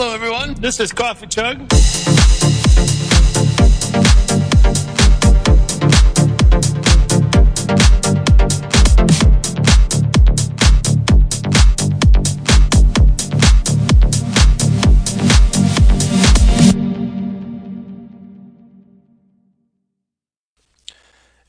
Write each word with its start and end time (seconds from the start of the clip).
Hello, 0.00 0.14
everyone. 0.14 0.54
This 0.54 0.78
is 0.78 0.92
Coffee 0.92 1.26
Chug. 1.26 1.58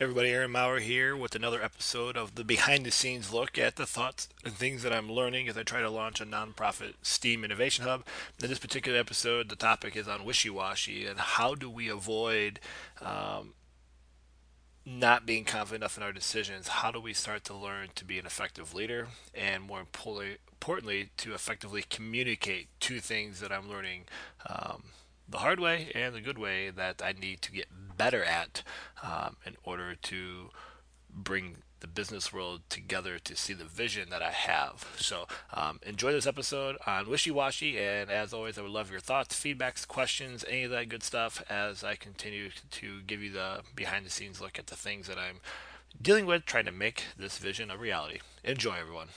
Everybody, 0.01 0.29
Aaron 0.29 0.51
Maurer 0.51 0.79
here 0.79 1.13
with 1.13 1.35
another 1.35 1.61
episode 1.61 2.15
of 2.15 2.35
the 2.35 2.45
behind 2.45 2.85
the 2.85 2.91
scenes 2.91 3.33
look 3.33 3.57
at 3.57 3.75
the 3.75 3.85
thoughts 3.85 4.29
and 4.45 4.53
things 4.53 4.81
that 4.81 4.93
I'm 4.93 5.11
learning 5.11 5.49
as 5.49 5.57
I 5.57 5.63
try 5.63 5.81
to 5.81 5.89
launch 5.89 6.21
a 6.21 6.25
nonprofit 6.25 6.93
STEAM 7.01 7.43
Innovation 7.43 7.83
Hub. 7.83 8.05
In 8.41 8.47
this 8.47 8.59
particular 8.59 8.97
episode, 8.97 9.49
the 9.49 9.57
topic 9.57 9.97
is 9.97 10.07
on 10.07 10.23
wishy 10.23 10.49
washy 10.49 11.05
and 11.05 11.19
how 11.19 11.53
do 11.53 11.69
we 11.69 11.89
avoid 11.89 12.61
um, 13.01 13.55
not 14.85 15.25
being 15.25 15.43
confident 15.43 15.81
enough 15.81 15.97
in 15.97 16.03
our 16.03 16.13
decisions. 16.13 16.69
How 16.69 16.91
do 16.91 17.01
we 17.01 17.11
start 17.11 17.43
to 17.43 17.53
learn 17.53 17.89
to 17.95 18.05
be 18.05 18.17
an 18.17 18.25
effective 18.25 18.73
leader 18.73 19.09
and, 19.35 19.63
more 19.63 19.81
importantly, 19.81 21.09
to 21.17 21.33
effectively 21.33 21.83
communicate 21.89 22.69
two 22.79 23.01
things 23.01 23.41
that 23.41 23.51
I'm 23.51 23.69
learning. 23.69 24.05
Um, 24.47 24.83
the 25.29 25.39
hard 25.39 25.59
way 25.59 25.91
and 25.93 26.15
the 26.15 26.21
good 26.21 26.37
way 26.37 26.69
that 26.69 27.01
I 27.03 27.13
need 27.13 27.41
to 27.43 27.51
get 27.51 27.67
better 27.97 28.23
at 28.23 28.63
um, 29.03 29.37
in 29.45 29.55
order 29.63 29.95
to 29.95 30.49
bring 31.13 31.57
the 31.79 31.87
business 31.87 32.33
world 32.33 32.61
together 32.69 33.19
to 33.19 33.35
see 33.35 33.53
the 33.53 33.63
vision 33.63 34.09
that 34.09 34.21
I 34.21 34.31
have. 34.31 34.87
So 34.97 35.27
um, 35.53 35.79
enjoy 35.85 36.11
this 36.11 36.27
episode 36.27 36.77
on 36.85 37.09
Wishy 37.09 37.31
Washy, 37.31 37.77
and 37.77 38.09
as 38.09 38.33
always, 38.33 38.57
I 38.57 38.61
would 38.61 38.71
love 38.71 38.91
your 38.91 38.99
thoughts, 38.99 39.39
feedbacks, 39.39 39.87
questions, 39.87 40.43
any 40.47 40.63
of 40.63 40.71
that 40.71 40.89
good 40.89 41.03
stuff 41.03 41.41
as 41.49 41.83
I 41.83 41.95
continue 41.95 42.49
to 42.71 43.01
give 43.07 43.21
you 43.21 43.31
the 43.31 43.61
behind 43.75 44.05
the 44.05 44.09
scenes 44.09 44.41
look 44.41 44.59
at 44.59 44.67
the 44.67 44.75
things 44.75 45.07
that 45.07 45.17
I'm 45.17 45.39
dealing 46.01 46.25
with, 46.25 46.45
trying 46.45 46.65
to 46.65 46.71
make 46.71 47.03
this 47.17 47.37
vision 47.37 47.71
a 47.71 47.77
reality. 47.77 48.19
Enjoy, 48.43 48.75
everyone. 48.79 49.07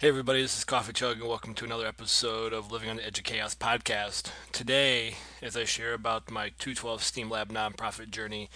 Hey 0.00 0.08
everybody, 0.08 0.40
this 0.40 0.56
is 0.56 0.64
Coffee 0.64 0.94
Chug 0.94 1.18
and 1.18 1.28
welcome 1.28 1.52
to 1.52 1.66
another 1.66 1.86
episode 1.86 2.54
of 2.54 2.72
Living 2.72 2.88
on 2.88 2.96
the 2.96 3.06
Edge 3.06 3.18
of 3.18 3.24
Chaos 3.24 3.54
podcast. 3.54 4.30
Today, 4.50 5.16
as 5.42 5.58
I 5.58 5.64
share 5.64 5.92
about 5.92 6.30
my 6.30 6.52
212 6.58 7.02
STEAM 7.02 7.28
Lab 7.28 7.52
nonprofit 7.52 8.08
journey, 8.08 8.48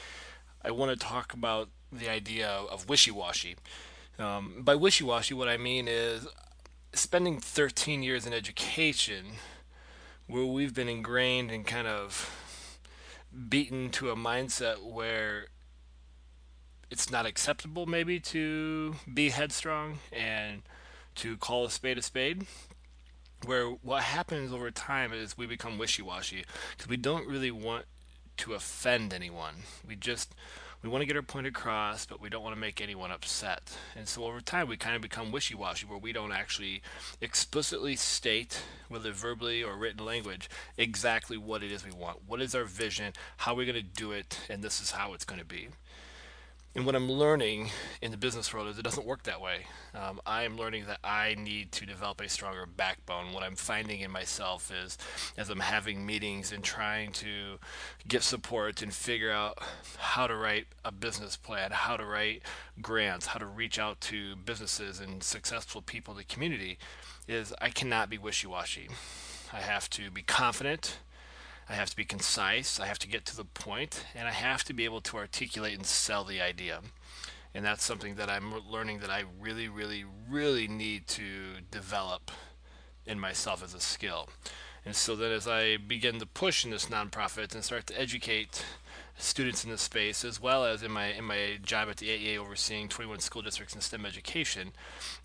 I 0.64 0.70
want 0.70 0.98
to 0.98 1.06
talk 1.06 1.34
about 1.34 1.68
the 1.92 2.08
idea 2.08 2.48
of 2.48 2.88
wishy-washy. 2.88 3.56
Um, 4.18 4.62
by 4.62 4.74
wishy-washy, 4.74 5.34
what 5.34 5.50
I 5.50 5.58
mean 5.58 5.86
is 5.86 6.26
spending 6.94 7.38
13 7.40 8.02
years 8.02 8.26
in 8.26 8.32
education 8.32 9.34
where 10.26 10.46
we've 10.46 10.72
been 10.72 10.88
ingrained 10.88 11.50
and 11.50 11.66
kind 11.66 11.86
of 11.86 12.34
beaten 13.50 13.90
to 13.90 14.08
a 14.08 14.16
mindset 14.16 14.82
where 14.82 15.48
it's 16.90 17.10
not 17.10 17.26
acceptable 17.26 17.84
maybe 17.84 18.18
to 18.18 18.94
be 19.12 19.28
headstrong 19.28 19.98
and 20.10 20.62
to 21.16 21.36
call 21.36 21.64
a 21.64 21.70
spade 21.70 21.98
a 21.98 22.02
spade 22.02 22.46
where 23.44 23.66
what 23.66 24.02
happens 24.02 24.52
over 24.52 24.70
time 24.70 25.12
is 25.12 25.36
we 25.36 25.46
become 25.46 25.78
wishy-washy 25.78 26.44
because 26.70 26.88
we 26.88 26.96
don't 26.96 27.28
really 27.28 27.50
want 27.50 27.84
to 28.36 28.54
offend 28.54 29.12
anyone. 29.12 29.54
We 29.86 29.96
just 29.96 30.34
we 30.82 30.90
want 30.90 31.00
to 31.00 31.06
get 31.06 31.16
our 31.16 31.22
point 31.22 31.46
across 31.46 32.04
but 32.06 32.20
we 32.20 32.28
don't 32.28 32.42
want 32.42 32.54
to 32.54 32.60
make 32.60 32.80
anyone 32.80 33.10
upset. 33.10 33.76
And 33.96 34.08
so 34.08 34.24
over 34.24 34.40
time 34.40 34.68
we 34.68 34.76
kind 34.76 34.96
of 34.96 35.02
become 35.02 35.32
wishy-washy 35.32 35.86
where 35.86 35.98
we 35.98 36.12
don't 36.12 36.32
actually 36.32 36.82
explicitly 37.20 37.96
state 37.96 38.62
whether 38.88 39.12
verbally 39.12 39.62
or 39.62 39.76
written 39.76 40.04
language 40.04 40.48
exactly 40.76 41.36
what 41.36 41.62
it 41.62 41.70
is 41.70 41.84
we 41.84 41.92
want. 41.92 42.20
What 42.26 42.40
is 42.40 42.54
our 42.54 42.64
vision? 42.64 43.12
How 43.38 43.52
are 43.52 43.56
we 43.56 43.66
going 43.66 43.76
to 43.76 43.82
do 43.82 44.12
it? 44.12 44.40
And 44.48 44.62
this 44.62 44.80
is 44.80 44.92
how 44.92 45.12
it's 45.12 45.24
going 45.24 45.40
to 45.40 45.46
be 45.46 45.68
and 46.76 46.84
what 46.84 46.96
I'm 46.96 47.10
learning 47.10 47.70
in 48.02 48.10
the 48.10 48.16
business 48.16 48.52
world 48.52 48.66
is 48.66 48.78
it 48.78 48.82
doesn't 48.82 49.06
work 49.06 49.22
that 49.24 49.40
way. 49.40 49.66
Um, 49.94 50.20
I 50.26 50.42
am 50.42 50.56
learning 50.56 50.86
that 50.86 50.98
I 51.04 51.36
need 51.38 51.70
to 51.72 51.86
develop 51.86 52.20
a 52.20 52.28
stronger 52.28 52.66
backbone. 52.66 53.32
What 53.32 53.44
I'm 53.44 53.54
finding 53.54 54.00
in 54.00 54.10
myself 54.10 54.72
is 54.72 54.98
as 55.36 55.50
I'm 55.50 55.60
having 55.60 56.04
meetings 56.04 56.50
and 56.50 56.64
trying 56.64 57.12
to 57.12 57.58
get 58.08 58.24
support 58.24 58.82
and 58.82 58.92
figure 58.92 59.30
out 59.30 59.58
how 59.98 60.26
to 60.26 60.34
write 60.34 60.66
a 60.84 60.90
business 60.90 61.36
plan, 61.36 61.70
how 61.70 61.96
to 61.96 62.04
write 62.04 62.42
grants, 62.82 63.26
how 63.26 63.38
to 63.38 63.46
reach 63.46 63.78
out 63.78 64.00
to 64.02 64.34
businesses 64.34 64.98
and 64.98 65.22
successful 65.22 65.80
people 65.80 66.14
in 66.14 66.18
the 66.18 66.24
community, 66.24 66.78
is 67.28 67.54
I 67.60 67.70
cannot 67.70 68.10
be 68.10 68.18
wishy 68.18 68.48
washy. 68.48 68.88
I 69.52 69.60
have 69.60 69.88
to 69.90 70.10
be 70.10 70.22
confident 70.22 70.98
I 71.68 71.74
have 71.74 71.90
to 71.90 71.96
be 71.96 72.04
concise, 72.04 72.78
I 72.78 72.86
have 72.86 72.98
to 73.00 73.08
get 73.08 73.24
to 73.26 73.36
the 73.36 73.44
point, 73.44 74.04
and 74.14 74.28
I 74.28 74.32
have 74.32 74.64
to 74.64 74.74
be 74.74 74.84
able 74.84 75.00
to 75.02 75.16
articulate 75.16 75.74
and 75.74 75.86
sell 75.86 76.24
the 76.24 76.40
idea. 76.40 76.80
And 77.54 77.64
that's 77.64 77.84
something 77.84 78.16
that 78.16 78.28
I'm 78.28 78.52
learning 78.68 78.98
that 78.98 79.10
I 79.10 79.24
really, 79.40 79.68
really, 79.68 80.04
really 80.28 80.68
need 80.68 81.06
to 81.08 81.24
develop 81.70 82.30
in 83.06 83.18
myself 83.18 83.62
as 83.62 83.74
a 83.74 83.80
skill. 83.80 84.28
And 84.84 84.94
so 84.94 85.16
then 85.16 85.32
as 85.32 85.48
I 85.48 85.78
begin 85.78 86.18
to 86.18 86.26
push 86.26 86.64
in 86.64 86.70
this 86.70 86.86
nonprofit 86.86 87.54
and 87.54 87.64
start 87.64 87.86
to 87.86 87.98
educate 87.98 88.64
students 89.16 89.64
in 89.64 89.70
this 89.70 89.82
space, 89.82 90.24
as 90.24 90.40
well 90.40 90.66
as 90.66 90.82
in 90.82 90.90
my 90.90 91.06
in 91.06 91.24
my 91.24 91.58
job 91.62 91.88
at 91.88 91.96
the 91.96 92.08
AEA 92.08 92.38
overseeing 92.38 92.88
21 92.88 93.20
school 93.20 93.40
districts 93.40 93.74
in 93.74 93.80
STEM 93.80 94.04
education, 94.04 94.72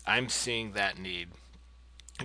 I'm 0.06 0.28
seeing 0.30 0.72
that 0.72 0.98
need 0.98 1.28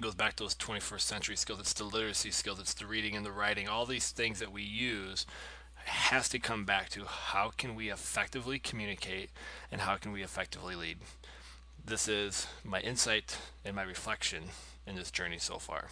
goes 0.06 0.14
back 0.14 0.36
to 0.36 0.44
those 0.44 0.54
21st 0.54 1.02
century 1.02 1.36
skills. 1.36 1.60
It's 1.60 1.74
the 1.74 1.84
literacy 1.84 2.30
skills, 2.30 2.60
it's 2.60 2.76
the 2.76 2.86
reading 2.86 3.16
and 3.16 3.26
the 3.26 3.32
writing. 3.32 3.68
All 3.68 3.88
these 3.88 4.12
things 4.12 4.38
that 4.38 4.52
we 4.52 4.62
use 4.62 5.26
has 5.86 6.30
to 6.30 6.38
come 6.38 6.64
back 6.64 6.90
to 6.90 7.06
how 7.06 7.52
can 7.58 7.74
we 7.74 7.90
effectively 7.90 8.60
communicate 8.60 9.32
and 9.72 9.82
how 9.82 9.96
can 9.96 10.12
we 10.12 10.22
effectively 10.22 10.76
lead. 10.76 11.00
This 11.84 12.08
is 12.08 12.46
my 12.64 12.82
insight 12.82 13.40
and 13.66 13.76
my 13.76 13.82
reflection 13.82 14.44
in 14.86 14.96
this 14.96 15.10
journey 15.10 15.40
so 15.40 15.58
far. 15.58 15.88